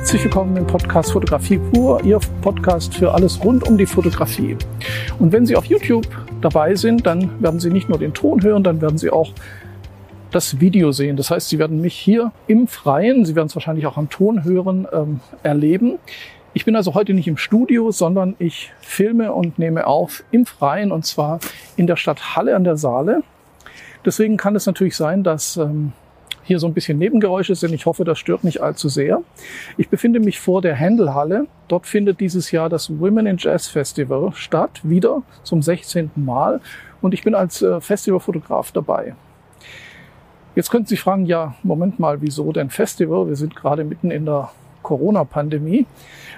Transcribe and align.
Herzlich 0.00 0.24
willkommen 0.24 0.56
im 0.56 0.66
Podcast 0.66 1.12
Fotografie 1.12 1.58
pur, 1.58 2.02
Ihr 2.02 2.18
Podcast 2.40 2.94
für 2.94 3.12
alles 3.12 3.44
rund 3.44 3.68
um 3.68 3.76
die 3.76 3.84
Fotografie. 3.84 4.56
Und 5.18 5.30
wenn 5.30 5.44
Sie 5.44 5.56
auf 5.56 5.66
YouTube 5.66 6.06
dabei 6.40 6.74
sind, 6.74 7.06
dann 7.06 7.42
werden 7.42 7.60
Sie 7.60 7.68
nicht 7.68 7.90
nur 7.90 7.98
den 7.98 8.14
Ton 8.14 8.42
hören, 8.42 8.64
dann 8.64 8.80
werden 8.80 8.96
Sie 8.96 9.10
auch 9.10 9.34
das 10.30 10.58
Video 10.58 10.90
sehen. 10.90 11.18
Das 11.18 11.30
heißt, 11.30 11.50
Sie 11.50 11.58
werden 11.58 11.82
mich 11.82 11.94
hier 11.94 12.32
im 12.46 12.66
Freien, 12.66 13.26
Sie 13.26 13.36
werden 13.36 13.48
es 13.48 13.54
wahrscheinlich 13.54 13.84
auch 13.84 13.98
am 13.98 14.08
Ton 14.08 14.42
hören, 14.42 14.88
ähm, 14.90 15.20
erleben. 15.42 15.98
Ich 16.54 16.64
bin 16.64 16.76
also 16.76 16.94
heute 16.94 17.12
nicht 17.12 17.28
im 17.28 17.36
Studio, 17.36 17.90
sondern 17.90 18.36
ich 18.38 18.72
filme 18.80 19.34
und 19.34 19.58
nehme 19.58 19.86
auf 19.86 20.24
im 20.30 20.46
Freien 20.46 20.92
und 20.92 21.04
zwar 21.04 21.40
in 21.76 21.86
der 21.86 21.96
Stadt 21.96 22.34
Halle 22.36 22.56
an 22.56 22.64
der 22.64 22.78
Saale. 22.78 23.22
Deswegen 24.06 24.38
kann 24.38 24.56
es 24.56 24.64
natürlich 24.64 24.96
sein, 24.96 25.22
dass 25.24 25.58
ähm, 25.58 25.92
hier 26.42 26.58
so 26.58 26.66
ein 26.66 26.74
bisschen 26.74 26.98
Nebengeräusche 26.98 27.54
sind. 27.54 27.72
Ich 27.74 27.86
hoffe, 27.86 28.04
das 28.04 28.18
stört 28.18 28.44
nicht 28.44 28.60
allzu 28.60 28.88
sehr. 28.88 29.22
Ich 29.76 29.88
befinde 29.88 30.20
mich 30.20 30.40
vor 30.40 30.62
der 30.62 30.74
Händelhalle. 30.74 31.46
Dort 31.68 31.86
findet 31.86 32.20
dieses 32.20 32.50
Jahr 32.50 32.68
das 32.68 32.90
Women 32.98 33.26
in 33.26 33.36
Jazz 33.38 33.68
Festival 33.68 34.32
statt, 34.34 34.80
wieder 34.82 35.22
zum 35.42 35.62
16. 35.62 36.10
Mal. 36.16 36.60
Und 37.00 37.14
ich 37.14 37.22
bin 37.22 37.34
als 37.34 37.62
äh, 37.62 37.80
Festivalfotograf 37.80 38.72
dabei. 38.72 39.14
Jetzt 40.56 40.70
könnten 40.70 40.88
Sie 40.88 40.96
fragen, 40.96 41.26
ja, 41.26 41.54
Moment 41.62 41.98
mal, 41.98 42.20
wieso 42.20 42.52
denn 42.52 42.70
Festival? 42.70 43.28
Wir 43.28 43.36
sind 43.36 43.54
gerade 43.54 43.84
mitten 43.84 44.10
in 44.10 44.26
der 44.26 44.50
Corona-Pandemie. 44.82 45.86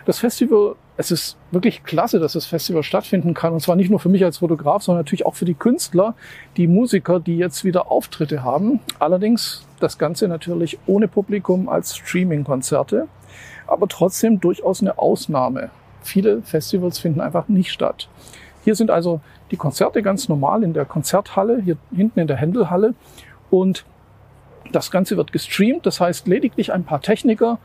Das 0.04 0.18
Festival, 0.18 0.74
es 0.96 1.10
ist 1.10 1.36
wirklich 1.50 1.84
klasse, 1.84 2.18
dass 2.18 2.34
das 2.34 2.46
Festival 2.46 2.82
stattfinden 2.82 3.34
kann. 3.34 3.52
Und 3.52 3.60
zwar 3.60 3.76
nicht 3.76 3.90
nur 3.90 3.98
für 3.98 4.08
mich 4.08 4.24
als 4.24 4.38
Fotograf, 4.38 4.82
sondern 4.82 5.00
natürlich 5.00 5.24
auch 5.24 5.34
für 5.34 5.44
die 5.44 5.54
Künstler, 5.54 6.14
die 6.56 6.66
Musiker, 6.66 7.18
die 7.18 7.36
jetzt 7.36 7.64
wieder 7.64 7.90
Auftritte 7.90 8.42
haben. 8.44 8.80
Allerdings 8.98 9.66
das 9.80 9.98
Ganze 9.98 10.28
natürlich 10.28 10.78
ohne 10.86 11.08
Publikum 11.08 11.68
als 11.68 11.96
Streaming-Konzerte, 11.96 13.08
aber 13.66 13.88
trotzdem 13.88 14.40
durchaus 14.40 14.80
eine 14.80 14.98
Ausnahme. 14.98 15.70
Viele 16.02 16.42
Festivals 16.42 16.98
finden 16.98 17.20
einfach 17.20 17.48
nicht 17.48 17.72
statt. 17.72 18.08
Hier 18.64 18.74
sind 18.74 18.90
also 18.90 19.20
die 19.50 19.56
Konzerte 19.56 20.02
ganz 20.02 20.28
normal 20.28 20.62
in 20.62 20.72
der 20.72 20.84
Konzerthalle, 20.84 21.62
hier 21.62 21.76
hinten 21.94 22.20
in 22.20 22.26
der 22.26 22.36
Händelhalle. 22.36 22.94
Und 23.50 23.84
das 24.72 24.90
Ganze 24.90 25.16
wird 25.16 25.32
gestreamt. 25.32 25.86
Das 25.86 26.00
heißt, 26.00 26.26
lediglich 26.26 26.72
ein 26.72 26.84
paar 26.84 27.00
Techniker 27.00 27.58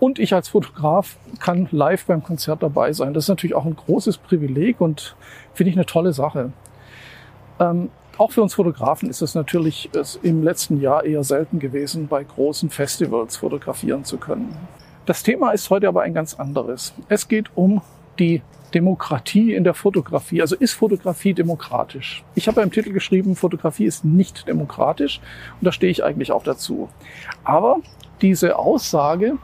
und 0.00 0.18
ich 0.18 0.34
als 0.34 0.48
Fotograf 0.48 1.16
kann 1.40 1.68
live 1.70 2.06
beim 2.06 2.22
Konzert 2.22 2.62
dabei 2.62 2.92
sein. 2.92 3.14
Das 3.14 3.24
ist 3.24 3.28
natürlich 3.28 3.54
auch 3.54 3.64
ein 3.64 3.76
großes 3.76 4.18
Privileg 4.18 4.80
und 4.80 5.16
finde 5.54 5.70
ich 5.70 5.76
eine 5.76 5.86
tolle 5.86 6.12
Sache. 6.12 6.52
Ähm, 7.58 7.90
auch 8.16 8.32
für 8.32 8.42
uns 8.42 8.54
Fotografen 8.54 9.08
ist 9.08 9.22
es 9.22 9.34
natürlich 9.34 9.90
im 10.22 10.42
letzten 10.42 10.80
Jahr 10.80 11.04
eher 11.04 11.22
selten 11.22 11.60
gewesen, 11.60 12.08
bei 12.08 12.24
großen 12.24 12.68
Festivals 12.68 13.36
fotografieren 13.36 14.04
zu 14.04 14.18
können. 14.18 14.56
Das 15.06 15.22
Thema 15.22 15.52
ist 15.52 15.70
heute 15.70 15.88
aber 15.88 16.02
ein 16.02 16.14
ganz 16.14 16.34
anderes. 16.34 16.94
Es 17.08 17.28
geht 17.28 17.46
um 17.54 17.80
die 18.18 18.42
Demokratie 18.74 19.54
in 19.54 19.64
der 19.64 19.74
Fotografie. 19.74 20.40
Also 20.42 20.56
ist 20.56 20.72
Fotografie 20.72 21.32
demokratisch? 21.32 22.24
Ich 22.34 22.48
habe 22.48 22.60
im 22.60 22.70
Titel 22.70 22.92
geschrieben, 22.92 23.36
Fotografie 23.36 23.86
ist 23.86 24.04
nicht 24.04 24.46
demokratisch 24.46 25.20
und 25.60 25.64
da 25.64 25.72
stehe 25.72 25.90
ich 25.90 26.04
eigentlich 26.04 26.32
auch 26.32 26.42
dazu. 26.42 26.88
Aber 27.44 27.78
diese 28.20 28.56
Aussage 28.56 29.38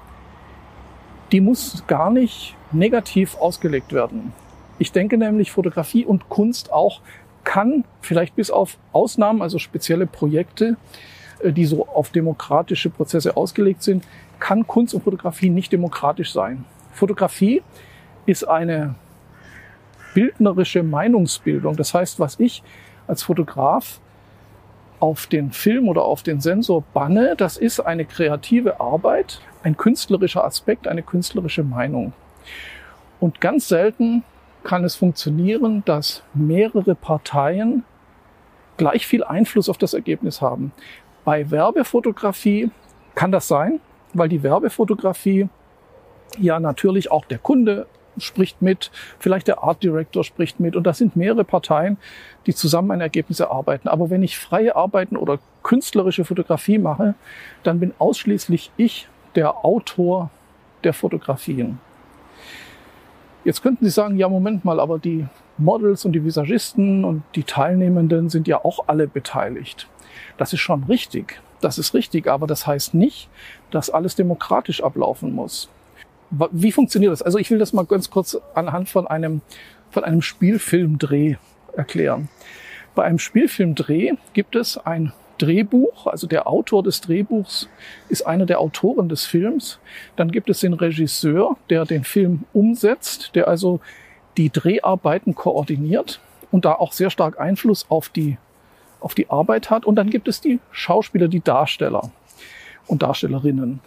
die 1.34 1.40
muss 1.40 1.82
gar 1.88 2.12
nicht 2.12 2.54
negativ 2.70 3.36
ausgelegt 3.38 3.92
werden. 3.92 4.32
Ich 4.78 4.92
denke 4.92 5.18
nämlich, 5.18 5.50
Fotografie 5.50 6.04
und 6.04 6.28
Kunst 6.28 6.72
auch 6.72 7.00
kann 7.42 7.82
vielleicht 8.02 8.36
bis 8.36 8.52
auf 8.52 8.78
Ausnahmen, 8.92 9.42
also 9.42 9.58
spezielle 9.58 10.06
Projekte, 10.06 10.76
äh, 11.42 11.50
die 11.50 11.64
so 11.64 11.88
auf 11.88 12.10
demokratische 12.10 12.88
Prozesse 12.88 13.36
ausgelegt 13.36 13.82
sind, 13.82 14.04
kann 14.38 14.64
Kunst 14.68 14.94
und 14.94 15.02
Fotografie 15.02 15.50
nicht 15.50 15.72
demokratisch 15.72 16.32
sein. 16.32 16.66
Fotografie 16.92 17.62
ist 18.26 18.44
eine 18.44 18.94
bildnerische 20.14 20.84
Meinungsbildung. 20.84 21.74
Das 21.74 21.94
heißt, 21.94 22.20
was 22.20 22.38
ich 22.38 22.62
als 23.08 23.24
Fotograf 23.24 23.98
auf 25.00 25.26
den 25.26 25.50
Film 25.50 25.88
oder 25.88 26.04
auf 26.04 26.22
den 26.22 26.40
Sensor 26.40 26.84
banne, 26.94 27.34
das 27.36 27.56
ist 27.56 27.80
eine 27.80 28.04
kreative 28.04 28.78
Arbeit, 28.78 29.40
ein 29.64 29.76
künstlerischer 29.76 30.44
Aspekt, 30.44 30.86
eine 30.86 31.02
künstlerische 31.02 31.64
Meinung. 31.64 32.12
Und 33.18 33.40
ganz 33.40 33.68
selten 33.68 34.22
kann 34.62 34.84
es 34.84 34.94
funktionieren, 34.94 35.82
dass 35.86 36.22
mehrere 36.34 36.94
Parteien 36.94 37.84
gleich 38.76 39.06
viel 39.06 39.24
Einfluss 39.24 39.68
auf 39.68 39.78
das 39.78 39.94
Ergebnis 39.94 40.40
haben. 40.40 40.72
Bei 41.24 41.50
Werbefotografie 41.50 42.70
kann 43.14 43.32
das 43.32 43.48
sein, 43.48 43.80
weil 44.12 44.28
die 44.28 44.42
Werbefotografie 44.42 45.48
ja 46.38 46.60
natürlich 46.60 47.10
auch 47.10 47.24
der 47.24 47.38
Kunde 47.38 47.86
spricht 48.18 48.62
mit, 48.62 48.90
vielleicht 49.18 49.48
der 49.48 49.62
Art 49.62 49.82
Director 49.82 50.24
spricht 50.24 50.60
mit 50.60 50.76
und 50.76 50.84
das 50.84 50.98
sind 50.98 51.16
mehrere 51.16 51.44
Parteien, 51.44 51.96
die 52.46 52.54
zusammen 52.54 52.90
ein 52.92 53.00
Ergebnis 53.00 53.40
erarbeiten. 53.40 53.88
Aber 53.88 54.10
wenn 54.10 54.22
ich 54.22 54.38
freie 54.38 54.76
Arbeiten 54.76 55.16
oder 55.16 55.38
künstlerische 55.62 56.24
Fotografie 56.24 56.78
mache, 56.78 57.14
dann 57.62 57.80
bin 57.80 57.92
ausschließlich 57.98 58.70
ich 58.76 59.08
der 59.34 59.64
Autor 59.64 60.30
der 60.84 60.92
Fotografien. 60.92 61.78
Jetzt 63.44 63.62
könnten 63.62 63.84
Sie 63.84 63.90
sagen, 63.90 64.16
ja, 64.16 64.28
Moment 64.28 64.64
mal, 64.64 64.80
aber 64.80 64.98
die 64.98 65.26
Models 65.58 66.04
und 66.04 66.12
die 66.12 66.24
Visagisten 66.24 67.04
und 67.04 67.22
die 67.34 67.42
Teilnehmenden 67.44 68.30
sind 68.30 68.48
ja 68.48 68.64
auch 68.64 68.88
alle 68.88 69.06
beteiligt. 69.06 69.88
Das 70.38 70.52
ist 70.52 70.60
schon 70.60 70.84
richtig. 70.84 71.40
Das 71.60 71.78
ist 71.78 71.94
richtig, 71.94 72.26
aber 72.26 72.46
das 72.46 72.66
heißt 72.66 72.94
nicht, 72.94 73.28
dass 73.70 73.90
alles 73.90 74.16
demokratisch 74.16 74.82
ablaufen 74.82 75.32
muss. 75.32 75.68
Wie 76.30 76.72
funktioniert 76.72 77.12
das? 77.12 77.22
Also 77.22 77.38
ich 77.38 77.50
will 77.50 77.58
das 77.58 77.72
mal 77.72 77.84
ganz 77.84 78.10
kurz 78.10 78.36
anhand 78.54 78.88
von 78.88 79.06
einem, 79.06 79.40
von 79.90 80.04
einem 80.04 80.20
Spielfilmdreh 80.20 81.36
erklären. 81.76 82.28
Bei 82.94 83.04
einem 83.04 83.18
Spielfilmdreh 83.18 84.14
gibt 84.32 84.56
es 84.56 84.78
ein 84.78 85.12
Drehbuch, 85.38 86.06
also 86.06 86.26
der 86.26 86.46
Autor 86.46 86.82
des 86.82 87.00
Drehbuchs 87.00 87.68
ist 88.08 88.26
einer 88.26 88.46
der 88.46 88.60
Autoren 88.60 89.08
des 89.08 89.24
Films. 89.24 89.78
Dann 90.16 90.30
gibt 90.30 90.50
es 90.50 90.60
den 90.60 90.74
Regisseur, 90.74 91.56
der 91.70 91.84
den 91.84 92.04
Film 92.04 92.44
umsetzt, 92.52 93.34
der 93.34 93.48
also 93.48 93.80
die 94.36 94.50
Dreharbeiten 94.50 95.34
koordiniert 95.34 96.20
und 96.50 96.64
da 96.64 96.72
auch 96.72 96.92
sehr 96.92 97.10
stark 97.10 97.40
Einfluss 97.40 97.86
auf 97.88 98.08
die, 98.08 98.38
auf 99.00 99.14
die 99.14 99.30
Arbeit 99.30 99.70
hat. 99.70 99.84
Und 99.84 99.96
dann 99.96 100.10
gibt 100.10 100.28
es 100.28 100.40
die 100.40 100.60
Schauspieler, 100.70 101.28
die 101.28 101.40
Darsteller 101.40 102.10
und 102.86 103.02
Darstellerinnen. 103.02 103.80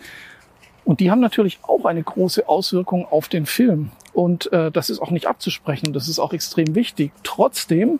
Und 0.83 1.01
die 1.01 1.11
haben 1.11 1.19
natürlich 1.19 1.59
auch 1.63 1.83
eine 1.85 2.01
große 2.01 2.47
Auswirkung 2.47 3.05
auf 3.05 3.27
den 3.27 3.45
Film. 3.45 3.91
Und 4.13 4.51
äh, 4.53 4.71
das 4.71 4.89
ist 4.89 5.01
auch 5.01 5.11
nicht 5.11 5.27
abzusprechen, 5.27 5.91
das 5.91 6.07
ist 6.07 6.17
auch 6.17 6.33
extrem 6.33 6.75
wichtig. 6.75 7.11
Trotzdem 7.23 7.99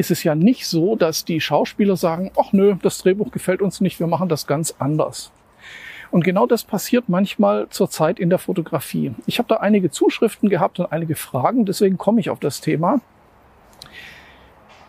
ist 0.00 0.10
es 0.10 0.24
ja 0.24 0.34
nicht 0.34 0.66
so, 0.66 0.96
dass 0.96 1.26
die 1.26 1.42
Schauspieler 1.42 1.94
sagen, 1.94 2.32
ach 2.34 2.52
nö, 2.52 2.74
das 2.82 2.98
Drehbuch 2.98 3.30
gefällt 3.30 3.60
uns 3.60 3.82
nicht, 3.82 4.00
wir 4.00 4.06
machen 4.06 4.30
das 4.30 4.46
ganz 4.46 4.74
anders. 4.78 5.30
Und 6.10 6.24
genau 6.24 6.46
das 6.46 6.64
passiert 6.64 7.08
manchmal 7.08 7.68
zurzeit 7.68 8.18
in 8.18 8.30
der 8.30 8.38
Fotografie. 8.38 9.12
Ich 9.26 9.38
habe 9.38 9.48
da 9.48 9.56
einige 9.56 9.90
Zuschriften 9.90 10.48
gehabt 10.48 10.80
und 10.80 10.90
einige 10.90 11.14
Fragen, 11.14 11.66
deswegen 11.66 11.98
komme 11.98 12.18
ich 12.18 12.30
auf 12.30 12.40
das 12.40 12.62
Thema. 12.62 13.02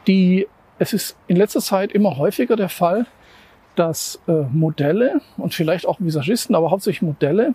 Die, 0.07 0.47
es 0.79 0.94
ist 0.94 1.17
in 1.27 1.35
letzter 1.35 1.59
Zeit 1.59 1.91
immer 1.91 2.16
häufiger 2.16 2.55
der 2.55 2.69
Fall, 2.69 3.05
dass 3.75 4.21
äh, 4.27 4.44
Modelle 4.51 5.19
und 5.35 5.53
vielleicht 5.53 5.86
auch 5.86 6.00
Visagisten, 6.00 6.56
aber 6.56 6.71
hauptsächlich 6.71 7.01
Modelle 7.01 7.53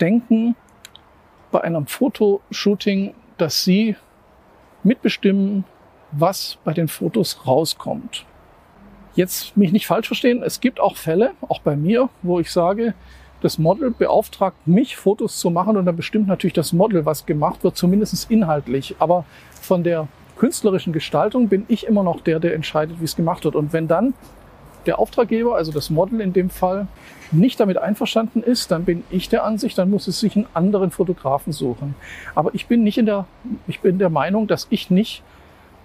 denken 0.00 0.56
bei 1.50 1.60
einem 1.60 1.86
Fotoshooting, 1.86 3.14
dass 3.36 3.62
sie 3.62 3.94
mitbestimmen, 4.82 5.64
was 6.12 6.58
bei 6.64 6.72
den 6.72 6.88
Fotos 6.88 7.46
rauskommt. 7.46 8.24
Jetzt 9.14 9.56
mich 9.56 9.72
nicht 9.72 9.86
falsch 9.86 10.06
verstehen, 10.06 10.42
es 10.42 10.60
gibt 10.60 10.80
auch 10.80 10.96
Fälle, 10.96 11.32
auch 11.48 11.60
bei 11.60 11.76
mir, 11.76 12.08
wo 12.22 12.38
ich 12.40 12.52
sage, 12.52 12.94
das 13.40 13.58
Model 13.58 13.90
beauftragt 13.90 14.66
mich, 14.66 14.96
Fotos 14.96 15.38
zu 15.38 15.50
machen 15.50 15.76
und 15.76 15.86
dann 15.86 15.96
bestimmt 15.96 16.26
natürlich 16.26 16.54
das 16.54 16.72
Model, 16.72 17.06
was 17.06 17.26
gemacht 17.26 17.62
wird, 17.62 17.76
zumindest 17.76 18.30
inhaltlich. 18.30 18.96
Aber 18.98 19.24
von 19.60 19.84
der 19.84 20.08
künstlerischen 20.36 20.92
Gestaltung 20.92 21.48
bin 21.48 21.64
ich 21.68 21.86
immer 21.86 22.02
noch 22.02 22.20
der, 22.20 22.40
der 22.40 22.54
entscheidet, 22.54 23.00
wie 23.00 23.04
es 23.04 23.16
gemacht 23.16 23.44
wird. 23.44 23.54
Und 23.54 23.72
wenn 23.72 23.86
dann 23.86 24.14
der 24.86 24.98
Auftraggeber, 24.98 25.56
also 25.56 25.70
das 25.70 25.90
Model 25.90 26.20
in 26.20 26.32
dem 26.32 26.50
Fall, 26.50 26.86
nicht 27.30 27.60
damit 27.60 27.76
einverstanden 27.76 28.42
ist, 28.42 28.70
dann 28.70 28.84
bin 28.84 29.04
ich 29.10 29.28
der 29.28 29.44
Ansicht, 29.44 29.76
dann 29.76 29.90
muss 29.90 30.08
es 30.08 30.20
sich 30.20 30.34
einen 30.34 30.46
anderen 30.54 30.90
Fotografen 30.90 31.52
suchen. 31.52 31.94
Aber 32.34 32.54
ich 32.54 32.66
bin 32.66 32.82
nicht 32.84 32.98
in 32.98 33.06
der, 33.06 33.26
ich 33.66 33.80
bin 33.80 33.98
der 33.98 34.10
Meinung, 34.10 34.46
dass 34.46 34.66
ich 34.70 34.90
nicht 34.90 35.22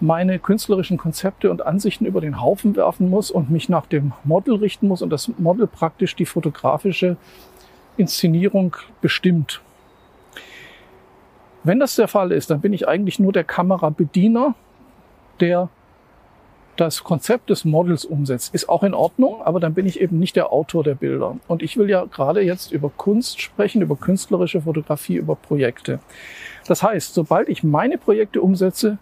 meine 0.03 0.37
künstlerischen 0.37 0.97
Konzepte 0.97 1.49
und 1.49 1.65
Ansichten 1.65 2.05
über 2.05 2.19
den 2.19 2.41
Haufen 2.41 2.75
werfen 2.75 3.09
muss 3.09 3.31
und 3.31 3.49
mich 3.49 3.69
nach 3.69 3.85
dem 3.85 4.11
Model 4.25 4.55
richten 4.55 4.89
muss 4.89 5.01
und 5.01 5.09
das 5.09 5.31
Model 5.37 5.65
praktisch 5.65 6.13
die 6.15 6.25
fotografische 6.25 7.15
Inszenierung 7.95 8.75
bestimmt. 9.01 9.61
Wenn 11.63 11.79
das 11.79 11.95
der 11.95 12.09
Fall 12.09 12.33
ist, 12.33 12.49
dann 12.49 12.59
bin 12.59 12.73
ich 12.73 12.85
eigentlich 12.85 13.17
nur 13.17 13.31
der 13.31 13.45
Kamerabediener, 13.45 14.55
der 15.39 15.69
das 16.75 17.05
Konzept 17.05 17.49
des 17.49 17.63
Models 17.63 18.03
umsetzt, 18.03 18.53
ist 18.53 18.67
auch 18.67 18.83
in 18.83 18.93
Ordnung, 18.93 19.41
aber 19.43 19.61
dann 19.61 19.73
bin 19.73 19.85
ich 19.85 20.01
eben 20.01 20.19
nicht 20.19 20.35
der 20.35 20.51
Autor 20.51 20.83
der 20.83 20.95
Bilder. 20.95 21.37
Und 21.47 21.63
ich 21.63 21.77
will 21.77 21.89
ja 21.89 22.03
gerade 22.05 22.41
jetzt 22.41 22.73
über 22.73 22.89
Kunst 22.89 23.39
sprechen, 23.39 23.81
über 23.81 23.95
künstlerische 23.95 24.59
Fotografie, 24.59 25.15
über 25.15 25.35
Projekte. 25.35 25.99
Das 26.67 26.83
heißt, 26.83 27.13
sobald 27.13 27.47
ich 27.47 27.63
meine 27.63 27.97
Projekte 27.97 28.41
umsetze, 28.41 28.97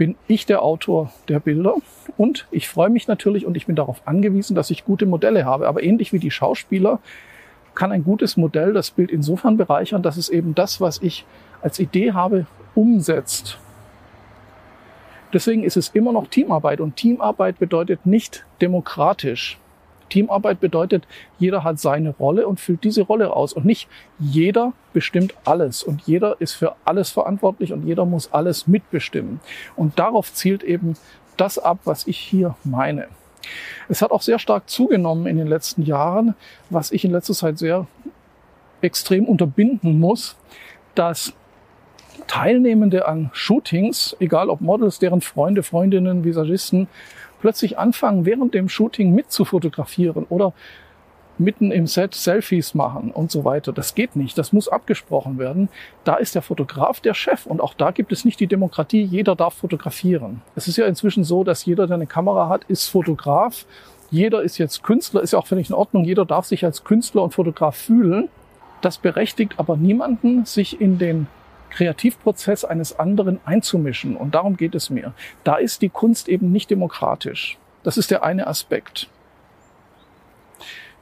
bin 0.00 0.16
ich 0.28 0.46
der 0.46 0.62
Autor 0.62 1.12
der 1.28 1.40
Bilder 1.40 1.74
und 2.16 2.46
ich 2.50 2.70
freue 2.70 2.88
mich 2.88 3.06
natürlich 3.06 3.44
und 3.44 3.54
ich 3.54 3.66
bin 3.66 3.76
darauf 3.76 4.00
angewiesen, 4.06 4.54
dass 4.54 4.70
ich 4.70 4.86
gute 4.86 5.04
Modelle 5.04 5.44
habe. 5.44 5.68
Aber 5.68 5.82
ähnlich 5.82 6.14
wie 6.14 6.18
die 6.18 6.30
Schauspieler 6.30 7.00
kann 7.74 7.92
ein 7.92 8.02
gutes 8.02 8.38
Modell 8.38 8.72
das 8.72 8.92
Bild 8.92 9.10
insofern 9.10 9.58
bereichern, 9.58 10.02
dass 10.02 10.16
es 10.16 10.30
eben 10.30 10.54
das, 10.54 10.80
was 10.80 11.02
ich 11.02 11.26
als 11.60 11.78
Idee 11.78 12.12
habe, 12.12 12.46
umsetzt. 12.74 13.58
Deswegen 15.34 15.64
ist 15.64 15.76
es 15.76 15.90
immer 15.90 16.12
noch 16.12 16.28
Teamarbeit 16.28 16.80
und 16.80 16.96
Teamarbeit 16.96 17.58
bedeutet 17.58 18.06
nicht 18.06 18.46
demokratisch. 18.62 19.58
Teamarbeit 20.10 20.60
bedeutet, 20.60 21.06
jeder 21.38 21.64
hat 21.64 21.80
seine 21.80 22.10
Rolle 22.10 22.46
und 22.46 22.60
füllt 22.60 22.84
diese 22.84 23.02
Rolle 23.02 23.34
aus 23.34 23.52
und 23.52 23.64
nicht 23.64 23.88
jeder 24.18 24.74
bestimmt 24.92 25.34
alles 25.44 25.82
und 25.82 26.02
jeder 26.02 26.40
ist 26.40 26.52
für 26.52 26.76
alles 26.84 27.10
verantwortlich 27.10 27.72
und 27.72 27.86
jeder 27.86 28.04
muss 28.04 28.32
alles 28.32 28.66
mitbestimmen. 28.66 29.40
Und 29.76 29.98
darauf 29.98 30.32
zielt 30.32 30.62
eben 30.62 30.96
das 31.36 31.58
ab, 31.58 31.78
was 31.84 32.06
ich 32.06 32.18
hier 32.18 32.54
meine. 32.64 33.08
Es 33.88 34.02
hat 34.02 34.10
auch 34.10 34.22
sehr 34.22 34.38
stark 34.38 34.68
zugenommen 34.68 35.26
in 35.26 35.38
den 35.38 35.46
letzten 35.46 35.82
Jahren, 35.82 36.34
was 36.68 36.92
ich 36.92 37.04
in 37.04 37.10
letzter 37.10 37.34
Zeit 37.34 37.58
sehr 37.58 37.86
extrem 38.82 39.24
unterbinden 39.24 39.98
muss, 39.98 40.36
dass 40.94 41.32
Teilnehmende 42.26 43.06
an 43.08 43.30
Shootings, 43.32 44.16
egal 44.20 44.50
ob 44.50 44.60
Models, 44.60 44.98
deren 44.98 45.20
Freunde, 45.20 45.62
Freundinnen, 45.62 46.24
Visagisten, 46.24 46.88
plötzlich 47.40 47.78
anfangen, 47.78 48.24
während 48.24 48.54
dem 48.54 48.68
Shooting 48.68 49.14
mitzufotografieren 49.14 50.26
oder 50.28 50.52
mitten 51.40 51.72
im 51.72 51.86
Set 51.86 52.14
Selfies 52.14 52.74
machen 52.74 53.10
und 53.10 53.30
so 53.30 53.44
weiter. 53.44 53.72
Das 53.72 53.94
geht 53.94 54.14
nicht. 54.14 54.36
Das 54.38 54.52
muss 54.52 54.68
abgesprochen 54.68 55.38
werden. 55.38 55.68
Da 56.04 56.16
ist 56.16 56.34
der 56.34 56.42
Fotograf 56.42 57.00
der 57.00 57.14
Chef 57.14 57.46
und 57.46 57.60
auch 57.60 57.74
da 57.74 57.90
gibt 57.90 58.12
es 58.12 58.24
nicht 58.24 58.38
die 58.40 58.46
Demokratie. 58.46 59.02
Jeder 59.02 59.34
darf 59.34 59.54
fotografieren. 59.54 60.42
Es 60.54 60.68
ist 60.68 60.76
ja 60.76 60.86
inzwischen 60.86 61.24
so, 61.24 61.42
dass 61.42 61.64
jeder, 61.64 61.86
der 61.86 61.96
eine 61.96 62.06
Kamera 62.06 62.48
hat, 62.48 62.64
ist 62.64 62.88
Fotograf. 62.88 63.64
Jeder 64.10 64.42
ist 64.42 64.58
jetzt 64.58 64.82
Künstler, 64.82 65.22
ist 65.22 65.32
ja 65.32 65.38
auch 65.38 65.46
völlig 65.46 65.70
in 65.70 65.74
Ordnung. 65.74 66.04
Jeder 66.04 66.24
darf 66.24 66.46
sich 66.46 66.64
als 66.64 66.84
Künstler 66.84 67.22
und 67.22 67.32
Fotograf 67.32 67.76
fühlen. 67.76 68.28
Das 68.82 68.98
berechtigt 68.98 69.54
aber 69.56 69.76
niemanden, 69.76 70.44
sich 70.44 70.80
in 70.80 70.98
den 70.98 71.26
Kreativprozess 71.70 72.64
eines 72.64 72.98
anderen 72.98 73.40
einzumischen. 73.44 74.16
Und 74.16 74.34
darum 74.34 74.56
geht 74.56 74.74
es 74.74 74.90
mir. 74.90 75.14
Da 75.44 75.56
ist 75.56 75.82
die 75.82 75.88
Kunst 75.88 76.28
eben 76.28 76.52
nicht 76.52 76.70
demokratisch. 76.70 77.58
Das 77.82 77.96
ist 77.96 78.10
der 78.10 78.22
eine 78.22 78.46
Aspekt. 78.46 79.08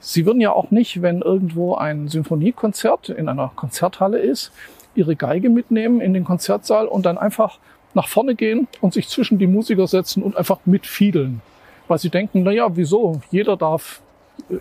Sie 0.00 0.26
würden 0.26 0.40
ja 0.40 0.52
auch 0.52 0.70
nicht, 0.70 1.02
wenn 1.02 1.22
irgendwo 1.22 1.74
ein 1.74 2.08
Symphoniekonzert 2.08 3.08
in 3.08 3.28
einer 3.28 3.50
Konzerthalle 3.56 4.18
ist, 4.18 4.52
Ihre 4.94 5.16
Geige 5.16 5.50
mitnehmen 5.50 6.00
in 6.00 6.14
den 6.14 6.24
Konzertsaal 6.24 6.86
und 6.86 7.04
dann 7.04 7.18
einfach 7.18 7.58
nach 7.94 8.08
vorne 8.08 8.34
gehen 8.34 8.68
und 8.80 8.94
sich 8.94 9.08
zwischen 9.08 9.38
die 9.38 9.46
Musiker 9.46 9.86
setzen 9.86 10.22
und 10.22 10.36
einfach 10.36 10.60
mitfiedeln. 10.64 11.40
Weil 11.88 11.98
sie 11.98 12.10
denken, 12.10 12.42
na 12.42 12.50
ja, 12.50 12.76
wieso? 12.76 13.20
Jeder 13.30 13.56
darf, 13.56 14.00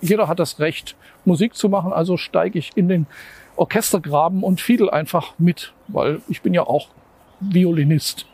jeder 0.02 0.28
hat 0.28 0.40
das 0.40 0.60
Recht, 0.60 0.96
Musik 1.26 1.56
zu 1.56 1.70
machen, 1.70 1.92
also 1.92 2.18
steige 2.18 2.58
ich 2.58 2.72
in 2.76 2.88
den 2.88 3.06
Orchestergraben 3.58 4.44
und 4.44 4.62
fiedel 4.62 4.90
einfach 4.90 5.34
mit, 5.38 5.74
weil 5.88 6.22
ich 6.30 6.42
bin 6.42 6.54
ja 6.54 6.64
auch 6.64 6.88
Violinist. 7.40 8.26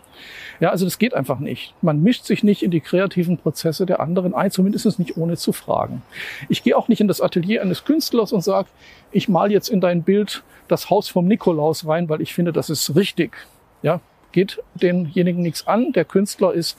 Ja, 0.60 0.70
also 0.70 0.86
das 0.86 1.00
geht 1.00 1.14
einfach 1.14 1.40
nicht. 1.40 1.74
Man 1.82 2.04
mischt 2.04 2.26
sich 2.26 2.44
nicht 2.44 2.64
in 2.64 2.72
die 2.72 2.80
kreativen 2.80 3.38
Prozesse 3.38 3.86
der 3.86 4.00
anderen 4.00 4.34
ein, 4.34 4.52
zumindest 4.52 5.00
nicht 5.00 5.18
ohne 5.18 5.36
zu 5.36 5.52
fragen. 5.52 6.04
Ich 6.48 6.64
gehe 6.64 6.78
auch 6.78 6.88
nicht 6.88 7.02
in 7.02 7.08
das 7.08 7.22
Atelier 7.22 7.62
eines 7.62 7.84
Künstlers 7.84 8.32
und 8.32 8.44
sage, 8.44 8.70
ich 9.12 9.28
mal 9.28 9.52
jetzt 9.52 9.70
in 9.70 9.82
dein 9.82 10.04
Bild 10.04 10.44
das 10.68 10.90
Haus 10.90 11.10
vom 11.10 11.28
Nikolaus 11.28 11.88
rein, 11.88 12.08
weil 12.08 12.22
ich 12.22 12.34
finde, 12.34 12.54
das 12.54 12.70
ist 12.70 12.96
richtig. 12.96 13.36
Ja, 13.82 14.00
geht 14.32 14.62
denjenigen 14.76 15.42
nichts 15.42 15.68
an. 15.68 15.92
Der 15.94 16.06
Künstler 16.06 16.54
ist 16.54 16.78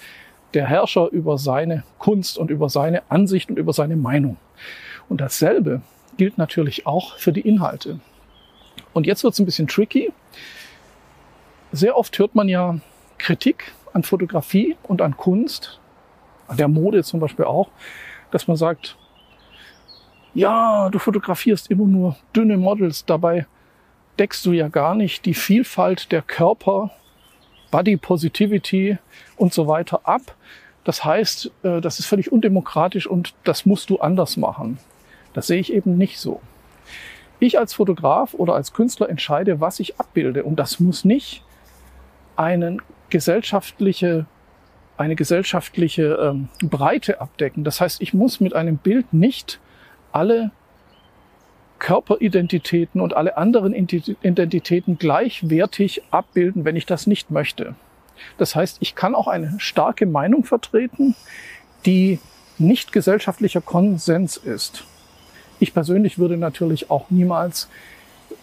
der 0.55 0.67
Herrscher 0.67 1.09
über 1.11 1.37
seine 1.37 1.83
Kunst 1.99 2.39
und 2.39 2.51
über 2.51 2.69
seine 2.69 3.03
Ansicht 3.11 3.51
und 3.51 3.59
über 3.59 3.73
seine 3.73 3.97
Meinung. 3.97 4.37
Und 5.09 5.21
dasselbe 5.21 5.83
gilt 6.17 6.39
natürlich 6.39 6.87
auch 6.87 7.19
für 7.19 7.33
die 7.33 7.41
Inhalte. 7.41 7.99
Und 8.95 9.07
jetzt 9.07 9.25
wird 9.25 9.35
es 9.35 9.41
ein 9.41 9.45
bisschen 9.45 9.69
tricky. 9.69 10.13
Sehr 11.73 11.97
oft 11.99 12.19
hört 12.19 12.35
man 12.35 12.49
ja 12.49 12.79
Kritik 13.19 13.73
an 13.93 14.05
Fotografie 14.05 14.77
und 14.85 15.03
an 15.03 15.17
Kunst, 15.17 15.81
an 16.47 16.57
der 16.57 16.69
Mode 16.69 17.03
zum 17.05 17.21
Beispiel 17.21 17.45
auch, 17.45 17.69
dass 18.31 18.49
man 18.49 18.57
sagt, 18.57 18.97
ja, 20.33 20.89
du 20.91 20.99
fotografierst 20.99 21.71
immer 21.71 21.87
nur 21.87 22.17
dünne 22.35 22.57
Models, 22.57 23.05
dabei 23.05 23.47
deckst 24.19 24.47
du 24.47 24.53
ja 24.53 24.69
gar 24.69 24.95
nicht 24.95 25.27
die 25.27 25.35
Vielfalt 25.35 26.13
der 26.13 26.23
Körper, 26.23 26.91
Body 27.71 27.97
Positivity 27.97 28.99
und 29.37 29.53
so 29.53 29.67
weiter 29.67 30.01
ab. 30.05 30.23
Das 30.85 31.05
heißt, 31.05 31.51
äh, 31.63 31.81
das 31.81 31.99
ist 31.99 32.07
völlig 32.07 32.31
undemokratisch 32.31 33.07
und 33.07 33.35
das 33.43 33.67
musst 33.67 33.91
du 33.91 33.99
anders 33.99 34.37
machen. 34.37 34.79
Das 35.33 35.49
sehe 35.49 35.59
ich 35.59 35.73
eben 35.73 35.99
nicht 35.99 36.19
so. 36.19 36.41
Ich 37.41 37.59
als 37.59 37.75
Fotograf 37.75 38.35
oder 38.35 38.55
als 38.55 38.73
Künstler 38.73 39.09
entscheide, 39.09 39.61
was 39.61 39.81
ich 39.81 39.99
abbilde. 39.99 40.45
Und 40.45 40.57
das 40.57 40.81
muss 40.81 41.05
nicht 41.05 41.45
einen 42.37 42.81
gesellschaftliche, 43.11 44.27
eine 44.97 45.17
gesellschaftliche 45.17 46.19
ähm, 46.21 46.49
Breite 46.63 47.21
abdecken. 47.21 47.65
Das 47.65 47.81
heißt, 47.81 48.01
ich 48.01 48.15
muss 48.15 48.41
mit 48.41 48.55
einem 48.55 48.77
Bild 48.77 49.13
nicht 49.13 49.61
alle 50.13 50.53
Körperidentitäten 51.79 53.01
und 53.01 53.15
alle 53.15 53.37
anderen 53.37 53.75
Identitäten 53.75 54.97
gleichwertig 54.97 56.03
abbilden, 56.11 56.65
wenn 56.65 56.77
ich 56.77 56.87
das 56.87 57.07
nicht 57.07 57.31
möchte. 57.31 57.75
Das 58.39 58.55
heißt, 58.55 58.79
ich 58.81 58.95
kann 58.95 59.15
auch 59.15 59.29
eine 59.29 59.55
starke 59.59 60.07
Meinung 60.07 60.45
vertreten, 60.45 61.15
die 61.85 62.21
nicht 62.59 62.93
gesellschaftlicher 62.93 63.61
Konsens 63.61 64.37
ist. 64.37 64.85
Ich 65.65 65.73
persönlich 65.73 66.19
würde 66.19 66.37
natürlich 66.37 66.91
auch 66.91 67.07
niemals 67.09 67.71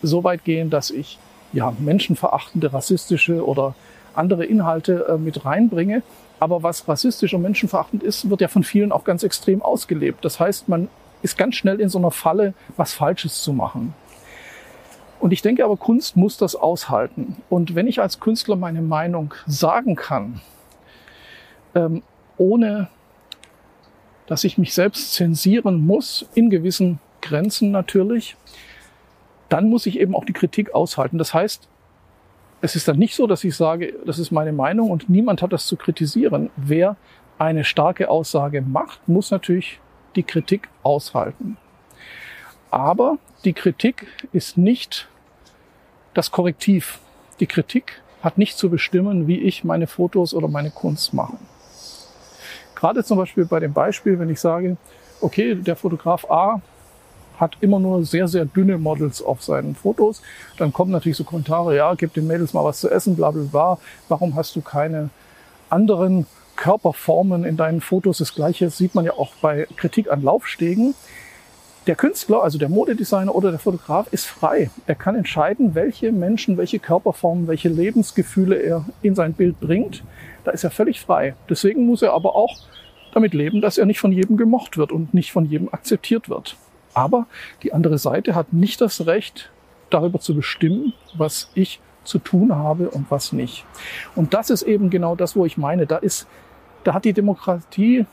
so 0.02 0.24
weit 0.24 0.44
gehen, 0.44 0.72
dass 0.72 0.90
ich 0.90 1.20
ja 1.54 1.72
menschenverachtende, 1.78 2.74
rassistische 2.74 3.46
oder 3.46 3.76
andere 4.16 4.44
Inhalte 4.44 5.06
äh, 5.08 5.18
mit 5.20 5.46
reinbringe. 5.46 6.02
Aber 6.40 6.64
was 6.64 6.88
rassistisch 6.88 7.36
und 7.36 7.44
menschenverachtend 7.44 8.02
ist, 8.02 8.32
wird 8.32 8.42
ja 8.42 8.48
von 8.48 8.64
vielen 8.64 8.92
auch 8.92 9.04
ganz 9.04 9.22
extrem 9.22 9.62
ausgelebt. 9.62 10.26
Das 10.26 10.40
heißt, 10.40 10.68
man 10.68 10.88
ist 11.22 11.38
ganz 11.38 11.54
schnell 11.54 11.80
in 11.80 11.90
so 11.90 12.00
einer 12.00 12.10
Falle, 12.10 12.56
was 12.76 12.92
Falsches 12.94 13.44
zu 13.44 13.54
machen. 13.54 13.94
Und 15.20 15.32
ich 15.32 15.44
denke 15.44 15.64
aber, 15.64 15.78
Kunst 15.78 16.18
muss 16.18 16.38
das 16.38 16.56
aushalten. 16.56 17.38
Und 17.52 17.76
wenn 17.76 17.86
ich 17.86 18.02
als 18.02 18.20
Künstler 18.20 18.56
meine 18.56 18.82
Meinung 18.82 19.36
sagen 19.46 19.96
kann, 19.96 20.42
ähm, 21.76 22.02
ohne 22.40 22.90
dass 24.32 24.46
ich 24.46 24.58
mich 24.58 24.74
selbst 24.74 25.14
zensieren 25.14 25.86
muss, 25.86 26.26
in 26.36 26.50
gewissen 26.50 27.00
Grenzen 27.22 27.72
natürlich, 27.72 28.36
dann 29.50 29.70
muss 29.70 29.86
ich 29.86 30.00
eben 30.00 30.16
auch 30.16 30.26
die 30.26 30.34
Kritik 30.34 30.74
aushalten. 30.74 31.18
Das 31.18 31.34
heißt, 31.34 31.68
es 32.62 32.76
ist 32.76 32.88
dann 32.88 32.98
nicht 32.98 33.16
so, 33.16 33.28
dass 33.28 33.44
ich 33.44 33.56
sage, 33.56 33.94
das 34.06 34.20
ist 34.20 34.32
meine 34.32 34.54
Meinung 34.54 34.92
und 34.92 35.10
niemand 35.10 35.42
hat 35.42 35.52
das 35.52 35.66
zu 35.66 35.76
kritisieren. 35.76 36.50
Wer 36.56 36.96
eine 37.40 37.64
starke 37.64 38.10
Aussage 38.10 38.62
macht, 38.62 39.08
muss 39.08 39.32
natürlich 39.32 39.80
die 40.16 40.24
Kritik 40.24 40.70
aushalten. 40.84 41.58
Aber 42.70 43.18
die 43.44 43.54
Kritik 43.54 44.08
ist 44.32 44.58
nicht 44.58 45.10
das 46.14 46.32
Korrektiv. 46.32 47.00
Die 47.40 47.48
Kritik 47.48 48.02
hat 48.22 48.38
nicht 48.38 48.58
zu 48.58 48.70
bestimmen, 48.70 49.28
wie 49.28 49.40
ich 49.40 49.64
meine 49.64 49.88
Fotos 49.88 50.34
oder 50.34 50.48
meine 50.48 50.70
Kunst 50.70 51.14
mache. 51.14 51.38
Gerade 52.76 53.04
zum 53.04 53.18
Beispiel 53.18 53.46
bei 53.46 53.60
dem 53.60 53.74
Beispiel, 53.74 54.20
wenn 54.20 54.30
ich 54.30 54.40
sage, 54.40 54.78
okay, 55.20 55.56
der 55.56 55.76
Fotograf 55.76 56.30
A 56.30 56.62
hat 57.42 57.58
immer 57.60 57.80
nur 57.80 58.06
sehr, 58.06 58.28
sehr 58.28 58.46
dünne 58.46 58.78
Models 58.78 59.22
auf 59.22 59.42
seinen 59.42 59.76
Fotos. 59.76 60.22
Dann 60.58 60.72
kommen 60.72 60.92
natürlich 60.92 61.18
so 61.18 61.24
Kommentare, 61.24 61.76
ja, 61.76 61.94
gib 61.96 62.14
den 62.14 62.28
Mädels 62.28 62.54
mal 62.54 62.64
was 62.64 62.80
zu 62.80 62.90
essen, 62.90 63.16
bla 63.16 63.32
bla 63.32 63.44
bla. 63.52 63.78
Warum 64.08 64.36
hast 64.36 64.56
du 64.56 64.62
keine 64.62 65.10
anderen 65.70 66.28
Körperformen 66.56 67.44
in 67.44 67.58
deinen 67.58 67.82
Fotos? 67.82 68.20
Das 68.20 68.36
gleiche 68.36 68.70
sieht 68.70 68.96
man 68.96 69.04
ja 69.06 69.14
auch 69.14 69.34
bei 69.42 69.68
Kritik 69.76 70.10
an 70.12 70.22
Laufstegen. 70.22 70.94
Der 71.88 71.96
Künstler, 71.96 72.44
also 72.44 72.60
der 72.60 72.70
Modedesigner 72.70 73.34
oder 73.34 73.50
der 73.50 73.60
Fotograf, 73.60 74.14
ist 74.14 74.28
frei. 74.28 74.70
Er 74.86 74.94
kann 74.94 75.16
entscheiden, 75.16 75.74
welche 75.74 76.12
Menschen, 76.12 76.58
welche 76.58 76.78
Körperformen, 76.78 77.48
welche 77.48 77.70
Lebensgefühle 77.70 78.56
er 78.56 78.86
in 79.02 79.16
sein 79.16 79.34
Bild 79.34 79.60
bringt. 79.60 80.04
Da 80.44 80.52
ist 80.52 80.64
er 80.64 80.70
völlig 80.70 81.02
frei. 81.02 81.34
Deswegen 81.50 81.88
muss 81.88 82.04
er 82.04 82.14
aber 82.14 82.36
auch 82.36 82.56
damit 83.16 83.34
leben, 83.34 83.62
dass 83.62 83.80
er 83.80 83.88
nicht 83.88 84.00
von 84.00 84.12
jedem 84.12 84.38
gemocht 84.38 84.78
wird 84.78 84.92
und 84.92 85.16
nicht 85.16 85.32
von 85.32 85.46
jedem 85.46 85.74
akzeptiert 85.74 86.30
wird. 86.30 86.56
Aber 86.94 87.28
die 87.64 87.74
andere 87.74 87.98
Seite 87.98 88.36
hat 88.36 88.54
nicht 88.54 88.82
das 88.82 89.06
Recht, 89.06 89.50
darüber 89.90 90.20
zu 90.20 90.36
bestimmen, 90.36 90.94
was 91.16 91.50
ich 91.54 91.80
zu 92.04 92.20
tun 92.20 92.56
habe 92.56 92.90
und 92.90 93.12
was 93.12 93.34
nicht. 93.34 93.66
Und 94.16 94.34
das 94.34 94.50
ist 94.50 94.64
eben 94.64 94.90
genau 94.90 95.16
das, 95.16 95.36
wo 95.36 95.46
ich 95.46 95.58
meine. 95.58 95.86
Da 95.86 95.98
ist 95.98 96.28
Da 96.84 96.94
hat 96.94 97.06
die 97.06 97.14
Demokratie 97.14 98.06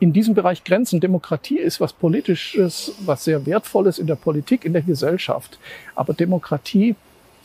in 0.00 0.12
diesem 0.12 0.34
Bereich 0.34 0.64
Grenzen. 0.64 0.98
Demokratie 1.00 1.58
ist 1.58 1.80
was 1.80 1.92
Politisches, 1.92 2.92
was 3.04 3.22
sehr 3.24 3.46
Wertvolles 3.46 4.00
in 4.00 4.08
der 4.08 4.16
Politik, 4.16 4.64
in 4.64 4.72
der 4.72 4.82
Gesellschaft. 4.82 5.60
Aber 5.94 6.12
Demokratie 6.12 6.96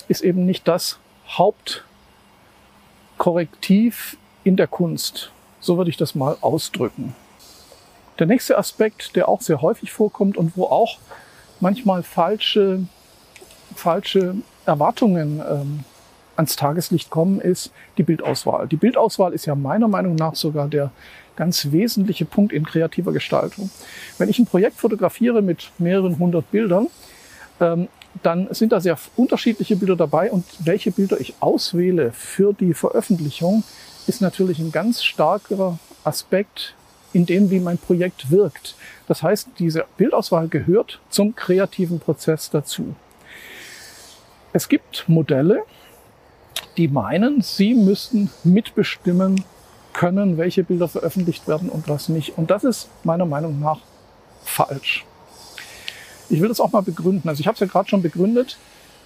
ist 0.07 0.23
eben 0.23 0.45
nicht 0.45 0.67
das 0.67 0.97
Hauptkorrektiv 1.27 4.17
in 4.43 4.55
der 4.55 4.65
Kunst. 4.67 5.31
So 5.59 5.77
würde 5.77 5.91
ich 5.91 5.97
das 5.97 6.15
mal 6.15 6.37
ausdrücken. 6.41 7.13
Der 8.19 8.27
nächste 8.27 8.57
Aspekt, 8.57 9.15
der 9.15 9.29
auch 9.29 9.41
sehr 9.41 9.61
häufig 9.61 9.91
vorkommt 9.91 10.37
und 10.37 10.57
wo 10.57 10.65
auch 10.65 10.97
manchmal 11.59 12.03
falsche, 12.03 12.83
falsche 13.75 14.35
Erwartungen 14.65 15.41
ähm, 15.47 15.83
ans 16.35 16.55
Tageslicht 16.55 17.09
kommen, 17.09 17.41
ist 17.41 17.71
die 17.97 18.03
Bildauswahl. 18.03 18.67
Die 18.67 18.75
Bildauswahl 18.75 19.33
ist 19.33 19.45
ja 19.45 19.55
meiner 19.55 19.87
Meinung 19.87 20.15
nach 20.15 20.35
sogar 20.35 20.67
der 20.67 20.91
ganz 21.35 21.71
wesentliche 21.71 22.25
Punkt 22.25 22.51
in 22.53 22.65
kreativer 22.65 23.11
Gestaltung. 23.11 23.69
Wenn 24.17 24.29
ich 24.29 24.39
ein 24.39 24.45
Projekt 24.45 24.77
fotografiere 24.77 25.41
mit 25.41 25.71
mehreren 25.77 26.17
hundert 26.17 26.49
Bildern, 26.51 26.87
ähm, 27.59 27.87
dann 28.23 28.47
sind 28.51 28.71
da 28.71 28.79
sehr 28.79 28.97
unterschiedliche 29.15 29.75
Bilder 29.75 29.95
dabei 29.95 30.31
und 30.31 30.45
welche 30.59 30.91
Bilder 30.91 31.19
ich 31.19 31.35
auswähle 31.39 32.11
für 32.11 32.53
die 32.53 32.73
Veröffentlichung 32.73 33.63
ist 34.07 34.21
natürlich 34.21 34.59
ein 34.59 34.71
ganz 34.71 35.03
starker 35.03 35.77
Aspekt 36.03 36.73
in 37.13 37.25
dem, 37.25 37.49
wie 37.49 37.59
mein 37.59 37.77
Projekt 37.77 38.29
wirkt. 38.31 38.75
Das 39.07 39.23
heißt, 39.23 39.49
diese 39.59 39.85
Bildauswahl 39.97 40.47
gehört 40.47 40.99
zum 41.09 41.35
kreativen 41.35 41.99
Prozess 41.99 42.49
dazu. 42.49 42.95
Es 44.53 44.69
gibt 44.69 45.05
Modelle, 45.07 45.63
die 46.77 46.87
meinen, 46.87 47.41
sie 47.41 47.73
müssten 47.73 48.29
mitbestimmen 48.43 49.43
können, 49.93 50.37
welche 50.37 50.63
Bilder 50.63 50.87
veröffentlicht 50.87 51.47
werden 51.47 51.69
und 51.69 51.89
was 51.89 52.09
nicht. 52.09 52.37
Und 52.37 52.51
das 52.51 52.63
ist 52.63 52.89
meiner 53.03 53.25
Meinung 53.25 53.59
nach 53.59 53.79
falsch. 54.43 55.05
Ich 56.29 56.41
will 56.41 56.49
das 56.49 56.59
auch 56.59 56.71
mal 56.71 56.81
begründen. 56.81 57.27
Also 57.27 57.39
ich 57.39 57.47
habe 57.47 57.55
es 57.55 57.59
ja 57.59 57.67
gerade 57.67 57.89
schon 57.89 58.01
begründet. 58.01 58.57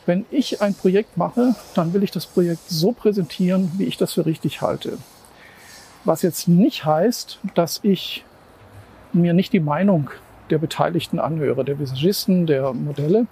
Wenn 0.05 0.25
ich 0.31 0.61
ein 0.61 0.73
Projekt 0.73 1.15
mache, 1.17 1.55
dann 1.75 1.93
will 1.93 2.03
ich 2.03 2.11
das 2.11 2.25
Projekt 2.25 2.67
so 2.67 2.91
präsentieren, 2.91 3.71
wie 3.77 3.85
ich 3.85 3.97
das 3.97 4.13
für 4.13 4.25
richtig 4.25 4.61
halte. 4.61 4.97
Was 6.03 6.21
jetzt 6.21 6.47
nicht 6.47 6.85
heißt, 6.85 7.39
dass 7.53 7.79
ich 7.83 8.25
mir 9.13 9.33
nicht 9.33 9.53
die 9.53 9.59
Meinung 9.59 10.09
der 10.49 10.57
Beteiligten 10.57 11.19
anhöre, 11.19 11.63
der 11.63 11.79
Visagisten, 11.79 12.45
der 12.45 12.73
Modelle. 12.73 13.27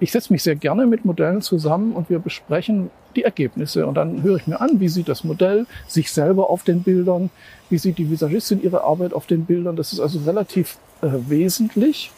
Ich 0.00 0.12
setze 0.12 0.32
mich 0.32 0.42
sehr 0.42 0.56
gerne 0.56 0.86
mit 0.86 1.04
Modellen 1.04 1.42
zusammen 1.42 1.92
und 1.92 2.10
wir 2.10 2.18
besprechen 2.18 2.90
die 3.14 3.24
Ergebnisse. 3.24 3.86
Und 3.86 3.94
dann 3.94 4.22
höre 4.22 4.36
ich 4.36 4.46
mir 4.46 4.60
an, 4.60 4.80
wie 4.80 4.88
sieht 4.88 5.08
das 5.08 5.24
Modell 5.24 5.66
sich 5.86 6.10
selber 6.10 6.50
auf 6.50 6.64
den 6.64 6.82
Bildern, 6.82 7.30
wie 7.70 7.78
sieht 7.78 7.98
die 7.98 8.10
Visagistin 8.10 8.62
ihre 8.62 8.82
Arbeit 8.84 9.12
auf 9.12 9.26
den 9.26 9.44
Bildern. 9.44 9.76
Das 9.76 9.92
ist 9.92 10.00
also 10.00 10.20
relativ 10.20 10.78
äh, 11.02 11.08
wesentlich. 11.28 12.10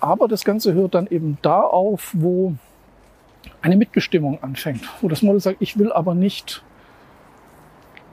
Aber 0.00 0.28
das 0.28 0.44
Ganze 0.44 0.72
hört 0.74 0.94
dann 0.94 1.08
eben 1.08 1.38
da 1.42 1.60
auf, 1.60 2.12
wo 2.12 2.54
eine 3.62 3.76
Mitbestimmung 3.76 4.42
anfängt, 4.42 4.82
wo 5.00 5.08
das 5.08 5.22
Modell 5.22 5.40
sagt, 5.40 5.56
ich 5.60 5.78
will 5.78 5.92
aber 5.92 6.14
nicht, 6.14 6.62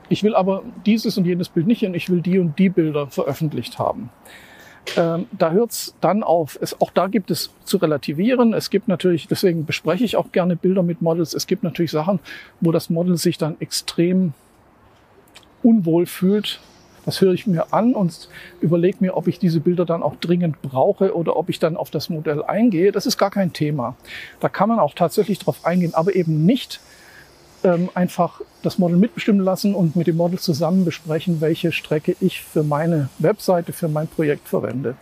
ich 0.09 0.23
will 0.23 0.35
aber 0.35 0.63
dieses 0.85 1.17
und 1.17 1.25
jenes 1.25 1.49
Bild 1.49 1.67
nicht 1.67 1.85
und 1.85 1.93
ich 1.95 2.09
will 2.09 2.21
die 2.21 2.39
und 2.39 2.57
die 2.57 2.69
Bilder 2.69 3.07
veröffentlicht 3.07 3.79
haben. 3.79 4.09
Ähm, 4.97 5.25
da 5.31 5.51
hört's 5.51 5.95
dann 5.99 6.21
auf. 6.21 6.59
Es, 6.61 6.79
auch 6.79 6.91
da 6.91 7.07
gibt 7.07 7.31
es 7.31 7.51
zu 7.63 7.77
relativieren. 7.77 8.53
Es 8.53 8.69
gibt 8.69 8.87
natürlich, 8.87 9.27
deswegen 9.27 9.65
bespreche 9.65 10.03
ich 10.03 10.15
auch 10.15 10.31
gerne 10.31 10.55
Bilder 10.55 10.83
mit 10.83 11.01
Models. 11.01 11.33
Es 11.33 11.47
gibt 11.47 11.63
natürlich 11.63 11.91
Sachen, 11.91 12.19
wo 12.61 12.71
das 12.71 12.89
Model 12.89 13.17
sich 13.17 13.37
dann 13.37 13.55
extrem 13.59 14.33
unwohl 15.63 16.05
fühlt, 16.05 16.59
das 17.05 17.21
höre 17.21 17.33
ich 17.33 17.45
mir 17.45 17.71
an 17.71 17.93
und 17.93 18.29
überlege 18.61 18.97
mir, 18.99 19.15
ob 19.15 19.27
ich 19.27 19.37
diese 19.37 19.59
Bilder 19.59 19.85
dann 19.85 20.01
auch 20.01 20.15
dringend 20.15 20.61
brauche 20.63 21.15
oder 21.15 21.37
ob 21.37 21.49
ich 21.49 21.59
dann 21.59 21.77
auf 21.77 21.91
das 21.91 22.09
Modell 22.09 22.43
eingehe. 22.43 22.91
Das 22.91 23.05
ist 23.05 23.17
gar 23.17 23.29
kein 23.29 23.53
Thema. 23.53 23.95
Da 24.39 24.49
kann 24.49 24.69
man 24.69 24.79
auch 24.79 24.95
tatsächlich 24.95 25.37
drauf 25.37 25.65
eingehen, 25.65 25.93
aber 25.93 26.15
eben 26.15 26.45
nicht 26.45 26.79
ähm, 27.65 27.89
einfach 27.95 28.41
das 28.61 28.77
Model 28.77 28.95
mitbestimmen 28.95 29.43
lassen 29.43 29.73
und 29.73 29.95
mit 29.95 30.07
dem 30.07 30.17
Model 30.17 30.37
zusammen 30.37 30.85
besprechen, 30.85 31.41
welche 31.41 31.71
Strecke 31.71 32.15
ich 32.21 32.41
für 32.41 32.63
meine 32.63 33.09
Webseite, 33.17 33.73
für 33.73 33.87
mein 33.87 34.07
Projekt 34.07 34.47
verwende. 34.47 34.95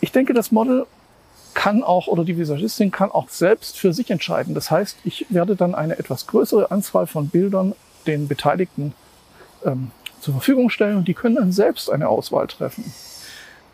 Ich 0.00 0.12
denke, 0.12 0.34
das 0.34 0.52
Model 0.52 0.86
kann 1.54 1.82
auch 1.82 2.06
oder 2.06 2.24
die 2.24 2.36
Visagistin 2.36 2.90
kann 2.90 3.10
auch 3.10 3.30
selbst 3.30 3.78
für 3.78 3.92
sich 3.92 4.10
entscheiden. 4.10 4.54
Das 4.54 4.70
heißt, 4.70 4.98
ich 5.04 5.26
werde 5.30 5.56
dann 5.56 5.74
eine 5.74 5.98
etwas 5.98 6.26
größere 6.26 6.70
Anzahl 6.70 7.06
von 7.06 7.28
Bildern 7.28 7.74
den 8.06 8.28
Beteiligten 8.28 8.92
ähm, 9.64 9.90
zur 10.20 10.34
Verfügung 10.34 10.68
stellen 10.68 10.98
und 10.98 11.08
die 11.08 11.14
können 11.14 11.36
dann 11.36 11.52
selbst 11.52 11.90
eine 11.90 12.08
Auswahl 12.08 12.46
treffen. 12.46 12.84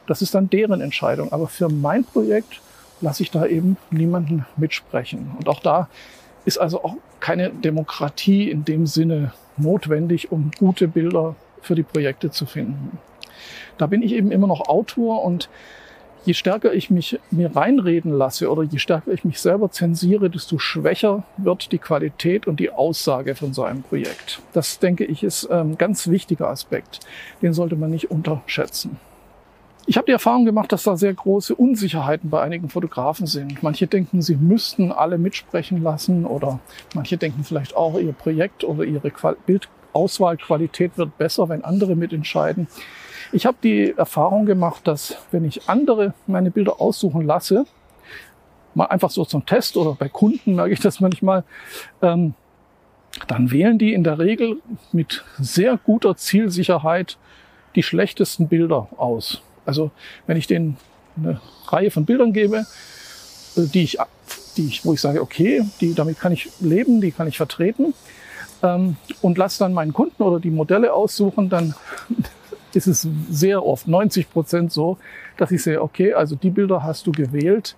Das 0.06 0.22
ist 0.22 0.34
dann 0.34 0.48
deren 0.48 0.80
Entscheidung. 0.80 1.32
Aber 1.32 1.48
für 1.48 1.68
mein 1.68 2.04
Projekt 2.04 2.60
lasse 3.00 3.24
ich 3.24 3.30
da 3.30 3.44
eben 3.44 3.76
niemanden 3.90 4.46
mitsprechen. 4.56 5.32
Und 5.36 5.48
auch 5.48 5.60
da 5.60 5.88
ist 6.44 6.58
also 6.58 6.84
auch 6.84 6.96
keine 7.20 7.50
Demokratie 7.50 8.50
in 8.50 8.64
dem 8.64 8.86
Sinne 8.86 9.32
notwendig, 9.56 10.32
um 10.32 10.50
gute 10.58 10.88
Bilder 10.88 11.36
für 11.62 11.74
die 11.74 11.82
Projekte 11.82 12.30
zu 12.30 12.46
finden. 12.46 12.98
Da 13.78 13.86
bin 13.86 14.02
ich 14.02 14.12
eben 14.12 14.30
immer 14.30 14.46
noch 14.46 14.68
Autor 14.68 15.24
und 15.24 15.48
je 16.24 16.34
stärker 16.34 16.72
ich 16.72 16.90
mich 16.90 17.18
mir 17.30 17.54
reinreden 17.54 18.12
lasse 18.12 18.50
oder 18.50 18.62
je 18.62 18.78
stärker 18.78 19.12
ich 19.12 19.24
mich 19.24 19.40
selber 19.40 19.70
zensiere, 19.70 20.30
desto 20.30 20.58
schwächer 20.58 21.24
wird 21.36 21.72
die 21.72 21.78
Qualität 21.78 22.46
und 22.46 22.60
die 22.60 22.70
Aussage 22.70 23.34
von 23.34 23.52
so 23.52 23.64
einem 23.64 23.82
Projekt. 23.82 24.40
Das 24.52 24.78
denke 24.78 25.04
ich 25.04 25.22
ist 25.22 25.46
ein 25.50 25.70
ähm, 25.70 25.78
ganz 25.78 26.08
wichtiger 26.08 26.48
Aspekt. 26.48 27.00
Den 27.42 27.52
sollte 27.52 27.76
man 27.76 27.90
nicht 27.90 28.10
unterschätzen. 28.10 28.98
Ich 29.86 29.98
habe 29.98 30.06
die 30.06 30.12
Erfahrung 30.12 30.46
gemacht, 30.46 30.72
dass 30.72 30.84
da 30.84 30.96
sehr 30.96 31.12
große 31.12 31.54
Unsicherheiten 31.54 32.30
bei 32.30 32.40
einigen 32.40 32.70
Fotografen 32.70 33.26
sind. 33.26 33.62
Manche 33.62 33.86
denken, 33.86 34.22
sie 34.22 34.36
müssten 34.36 34.92
alle 34.92 35.18
mitsprechen 35.18 35.82
lassen 35.82 36.24
oder 36.24 36.58
manche 36.94 37.18
denken 37.18 37.44
vielleicht 37.44 37.76
auch, 37.76 37.98
ihr 37.98 38.12
Projekt 38.12 38.64
oder 38.64 38.84
ihre 38.84 39.12
Bildauswahlqualität 39.46 40.96
wird 40.96 41.18
besser, 41.18 41.50
wenn 41.50 41.64
andere 41.64 41.96
mitentscheiden. 41.96 42.66
Ich 43.32 43.44
habe 43.44 43.58
die 43.62 43.92
Erfahrung 43.94 44.46
gemacht, 44.46 44.86
dass 44.86 45.18
wenn 45.32 45.44
ich 45.44 45.68
andere 45.68 46.14
meine 46.26 46.50
Bilder 46.50 46.80
aussuchen 46.80 47.26
lasse, 47.26 47.66
mal 48.74 48.86
einfach 48.86 49.10
so 49.10 49.26
zum 49.26 49.44
Test 49.44 49.76
oder 49.76 49.94
bei 49.94 50.08
Kunden 50.08 50.54
merke 50.54 50.72
ich 50.72 50.80
das 50.80 51.00
manchmal, 51.00 51.44
ähm, 52.00 52.34
dann 53.28 53.50
wählen 53.50 53.78
die 53.78 53.92
in 53.92 54.02
der 54.02 54.18
Regel 54.18 54.62
mit 54.92 55.24
sehr 55.38 55.76
guter 55.76 56.16
Zielsicherheit 56.16 57.18
die 57.74 57.82
schlechtesten 57.82 58.48
Bilder 58.48 58.88
aus. 58.96 59.42
Also 59.66 59.90
wenn 60.26 60.36
ich 60.36 60.46
denen 60.46 60.76
eine 61.16 61.40
Reihe 61.66 61.90
von 61.90 62.04
Bildern 62.04 62.32
gebe, 62.32 62.66
äh, 63.56 63.66
die 63.66 63.82
ich, 63.82 63.98
die 64.56 64.66
ich, 64.66 64.84
wo 64.84 64.92
ich 64.92 65.00
sage, 65.00 65.20
okay, 65.20 65.62
die, 65.80 65.94
damit 65.94 66.18
kann 66.18 66.32
ich 66.32 66.50
leben, 66.60 67.00
die 67.00 67.12
kann 67.12 67.28
ich 67.28 67.36
vertreten, 67.36 67.94
ähm, 68.62 68.96
und 69.22 69.38
lasse 69.38 69.60
dann 69.60 69.74
meinen 69.74 69.92
Kunden 69.92 70.22
oder 70.22 70.40
die 70.40 70.50
Modelle 70.50 70.92
aussuchen, 70.92 71.48
dann 71.48 71.74
ist 72.72 72.86
es 72.86 73.06
sehr 73.30 73.64
oft, 73.64 73.86
90 73.86 74.30
Prozent 74.30 74.72
so, 74.72 74.98
dass 75.36 75.50
ich 75.50 75.62
sehe, 75.62 75.80
okay, 75.80 76.14
also 76.14 76.34
die 76.34 76.50
Bilder 76.50 76.82
hast 76.82 77.06
du 77.06 77.12
gewählt. 77.12 77.76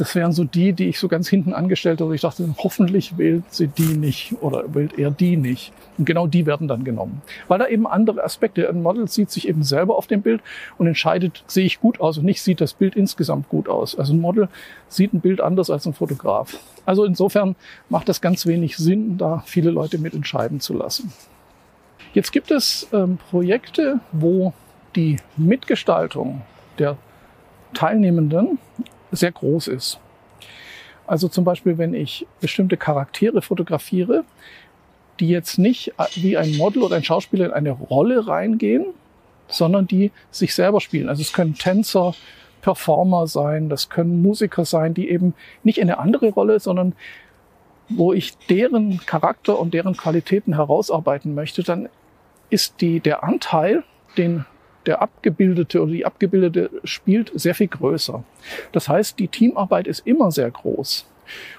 Das 0.00 0.14
wären 0.14 0.32
so 0.32 0.44
die, 0.44 0.72
die 0.72 0.88
ich 0.88 0.98
so 0.98 1.08
ganz 1.08 1.28
hinten 1.28 1.52
angestellt 1.52 2.00
habe. 2.00 2.14
Ich 2.14 2.22
dachte, 2.22 2.48
hoffentlich 2.56 3.18
wählt 3.18 3.44
sie 3.50 3.66
die 3.66 3.98
nicht 3.98 4.32
oder 4.40 4.74
wählt 4.74 4.98
er 4.98 5.10
die 5.10 5.36
nicht. 5.36 5.74
Und 5.98 6.06
genau 6.06 6.26
die 6.26 6.46
werden 6.46 6.68
dann 6.68 6.84
genommen. 6.84 7.20
Weil 7.48 7.58
da 7.58 7.66
eben 7.66 7.86
andere 7.86 8.24
Aspekte. 8.24 8.66
Ein 8.66 8.80
Model 8.80 9.08
sieht 9.08 9.30
sich 9.30 9.46
eben 9.46 9.62
selber 9.62 9.98
auf 9.98 10.06
dem 10.06 10.22
Bild 10.22 10.40
und 10.78 10.86
entscheidet, 10.86 11.44
sehe 11.48 11.66
ich 11.66 11.80
gut 11.80 12.00
aus 12.00 12.16
und 12.16 12.24
nicht 12.24 12.40
sieht 12.40 12.62
das 12.62 12.72
Bild 12.72 12.96
insgesamt 12.96 13.50
gut 13.50 13.68
aus. 13.68 13.94
Also 13.94 14.14
ein 14.14 14.20
Model 14.20 14.48
sieht 14.88 15.12
ein 15.12 15.20
Bild 15.20 15.42
anders 15.42 15.68
als 15.68 15.84
ein 15.84 15.92
Fotograf. 15.92 16.56
Also 16.86 17.04
insofern 17.04 17.54
macht 17.90 18.08
das 18.08 18.22
ganz 18.22 18.46
wenig 18.46 18.78
Sinn, 18.78 19.18
da 19.18 19.42
viele 19.44 19.70
Leute 19.70 19.98
mitentscheiden 19.98 20.60
zu 20.60 20.72
lassen. 20.72 21.12
Jetzt 22.14 22.32
gibt 22.32 22.50
es 22.50 22.88
ähm, 22.94 23.18
Projekte, 23.28 24.00
wo 24.12 24.54
die 24.96 25.18
Mitgestaltung 25.36 26.40
der 26.78 26.96
Teilnehmenden 27.74 28.58
sehr 29.10 29.32
groß 29.32 29.68
ist. 29.68 29.98
Also 31.06 31.28
zum 31.28 31.44
Beispiel, 31.44 31.78
wenn 31.78 31.94
ich 31.94 32.26
bestimmte 32.40 32.76
Charaktere 32.76 33.42
fotografiere, 33.42 34.24
die 35.18 35.28
jetzt 35.28 35.58
nicht 35.58 35.92
wie 36.14 36.36
ein 36.36 36.56
Model 36.56 36.82
oder 36.82 36.96
ein 36.96 37.04
Schauspieler 37.04 37.46
in 37.46 37.52
eine 37.52 37.72
Rolle 37.72 38.26
reingehen, 38.26 38.86
sondern 39.48 39.86
die 39.86 40.12
sich 40.30 40.54
selber 40.54 40.80
spielen. 40.80 41.08
Also 41.08 41.22
es 41.22 41.32
können 41.32 41.54
Tänzer, 41.54 42.14
Performer 42.62 43.26
sein, 43.26 43.68
das 43.68 43.88
können 43.88 44.22
Musiker 44.22 44.64
sein, 44.64 44.94
die 44.94 45.08
eben 45.08 45.34
nicht 45.62 45.78
in 45.78 45.90
eine 45.90 45.98
andere 45.98 46.30
Rolle, 46.30 46.60
sondern 46.60 46.94
wo 47.88 48.12
ich 48.12 48.36
deren 48.48 49.00
Charakter 49.04 49.58
und 49.58 49.74
deren 49.74 49.96
Qualitäten 49.96 50.54
herausarbeiten 50.54 51.34
möchte, 51.34 51.62
dann 51.62 51.88
ist 52.50 52.80
die, 52.80 53.00
der 53.00 53.24
Anteil, 53.24 53.82
den 54.16 54.44
der 54.86 55.02
Abgebildete 55.02 55.82
oder 55.82 55.92
die 55.92 56.06
Abgebildete 56.06 56.70
spielt, 56.84 57.32
sehr 57.34 57.54
viel 57.54 57.68
größer. 57.68 58.24
Das 58.72 58.88
heißt, 58.88 59.18
die 59.18 59.28
Teamarbeit 59.28 59.86
ist 59.86 60.06
immer 60.06 60.30
sehr 60.30 60.50
groß. 60.50 61.06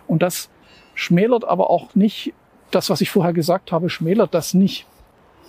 Und 0.07 0.21
das 0.21 0.49
schmälert 0.95 1.45
aber 1.45 1.69
auch 1.69 1.95
nicht, 1.95 2.33
das, 2.71 2.89
was 2.89 3.01
ich 3.01 3.11
vorher 3.11 3.33
gesagt 3.33 3.71
habe, 3.71 3.89
schmälert 3.89 4.33
das 4.33 4.53
nicht. 4.53 4.85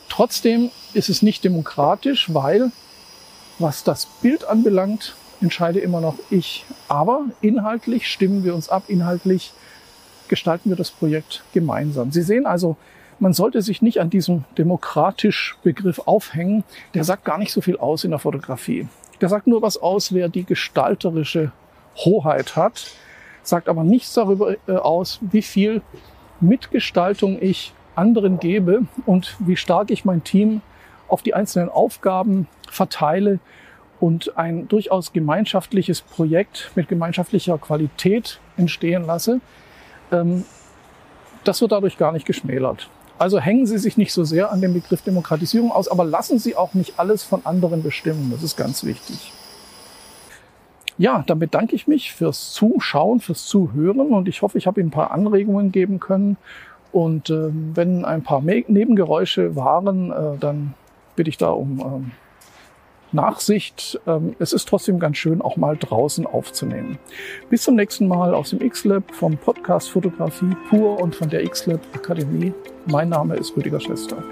Trotzdem 0.08 0.70
ist 0.92 1.08
es 1.08 1.22
nicht 1.22 1.44
demokratisch, 1.44 2.32
weil 2.34 2.72
was 3.58 3.84
das 3.84 4.06
Bild 4.20 4.44
anbelangt, 4.44 5.14
entscheide 5.40 5.80
immer 5.80 6.00
noch 6.00 6.16
ich. 6.30 6.64
Aber 6.88 7.26
inhaltlich 7.40 8.08
stimmen 8.08 8.44
wir 8.44 8.54
uns 8.54 8.68
ab, 8.68 8.84
inhaltlich 8.88 9.52
gestalten 10.28 10.70
wir 10.70 10.76
das 10.76 10.90
Projekt 10.90 11.42
gemeinsam. 11.52 12.12
Sie 12.12 12.22
sehen 12.22 12.46
also, 12.46 12.76
man 13.18 13.32
sollte 13.32 13.62
sich 13.62 13.82
nicht 13.82 14.00
an 14.00 14.10
diesem 14.10 14.44
demokratisch 14.58 15.56
Begriff 15.62 16.00
aufhängen. 16.06 16.64
Der 16.94 17.04
sagt 17.04 17.24
gar 17.24 17.38
nicht 17.38 17.52
so 17.52 17.60
viel 17.60 17.76
aus 17.76 18.04
in 18.04 18.10
der 18.10 18.18
Fotografie. 18.18 18.88
Der 19.20 19.28
sagt 19.28 19.46
nur 19.46 19.62
was 19.62 19.76
aus, 19.76 20.12
wer 20.12 20.28
die 20.28 20.44
gestalterische 20.44 21.52
Hoheit 21.96 22.56
hat, 22.56 22.86
sagt 23.42 23.68
aber 23.68 23.84
nichts 23.84 24.14
darüber 24.14 24.56
äh, 24.66 24.72
aus, 24.72 25.20
wie 25.20 25.42
viel 25.42 25.82
Mitgestaltung 26.40 27.40
ich 27.40 27.72
anderen 27.94 28.38
gebe 28.40 28.82
und 29.06 29.36
wie 29.38 29.56
stark 29.56 29.90
ich 29.90 30.04
mein 30.04 30.24
Team 30.24 30.62
auf 31.08 31.22
die 31.22 31.34
einzelnen 31.34 31.68
Aufgaben 31.68 32.48
verteile 32.68 33.38
und 34.00 34.36
ein 34.36 34.66
durchaus 34.66 35.12
gemeinschaftliches 35.12 36.00
Projekt 36.00 36.72
mit 36.74 36.88
gemeinschaftlicher 36.88 37.58
Qualität 37.58 38.40
entstehen 38.56 39.06
lasse. 39.06 39.40
Ähm, 40.10 40.44
das 41.44 41.60
wird 41.60 41.72
dadurch 41.72 41.98
gar 41.98 42.12
nicht 42.12 42.26
geschmälert. 42.26 42.88
Also 43.22 43.38
hängen 43.38 43.66
Sie 43.66 43.78
sich 43.78 43.96
nicht 43.96 44.12
so 44.12 44.24
sehr 44.24 44.50
an 44.50 44.60
dem 44.60 44.74
Begriff 44.74 45.02
Demokratisierung 45.02 45.70
aus, 45.70 45.86
aber 45.86 46.04
lassen 46.04 46.40
Sie 46.40 46.56
auch 46.56 46.74
nicht 46.74 46.98
alles 46.98 47.22
von 47.22 47.46
anderen 47.46 47.84
bestimmen. 47.84 48.32
Das 48.32 48.42
ist 48.42 48.56
ganz 48.56 48.82
wichtig. 48.82 49.32
Ja, 50.98 51.22
dann 51.24 51.38
bedanke 51.38 51.76
ich 51.76 51.86
mich 51.86 52.12
fürs 52.12 52.52
Zuschauen, 52.52 53.20
fürs 53.20 53.46
Zuhören 53.46 54.12
und 54.12 54.26
ich 54.26 54.42
hoffe, 54.42 54.58
ich 54.58 54.66
habe 54.66 54.80
Ihnen 54.80 54.88
ein 54.88 54.92
paar 54.92 55.12
Anregungen 55.12 55.70
geben 55.70 56.00
können. 56.00 56.36
Und 56.90 57.30
äh, 57.30 57.50
wenn 57.52 58.04
ein 58.04 58.24
paar 58.24 58.42
Nebengeräusche 58.42 59.54
waren, 59.54 60.10
äh, 60.10 60.38
dann 60.40 60.74
bitte 61.14 61.30
ich 61.30 61.38
da 61.38 61.50
um 61.50 61.78
äh, 61.78 62.10
Nachsicht. 63.12 64.00
Ähm, 64.06 64.34
es 64.38 64.52
ist 64.52 64.68
trotzdem 64.68 64.98
ganz 64.98 65.16
schön, 65.16 65.42
auch 65.42 65.56
mal 65.56 65.76
draußen 65.76 66.26
aufzunehmen. 66.26 66.98
Bis 67.50 67.62
zum 67.62 67.76
nächsten 67.76 68.08
Mal 68.08 68.34
aus 68.34 68.50
dem 68.50 68.60
X-Lab 68.60 69.14
vom 69.14 69.36
Podcast 69.36 69.90
Fotografie 69.90 70.56
pur 70.68 71.00
und 71.00 71.14
von 71.14 71.28
der 71.28 71.44
X-Lab 71.44 71.80
Akademie. 71.94 72.52
Mein 72.86 73.08
Name 73.08 73.36
ist 73.36 73.56
Rüdiger 73.56 73.80
Schwester. 73.80 74.22